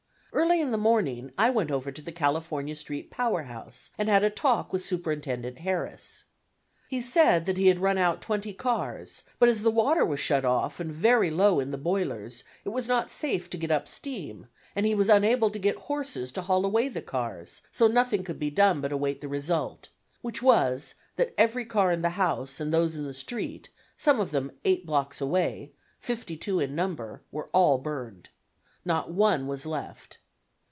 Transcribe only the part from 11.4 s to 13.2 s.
in the boilers, it was not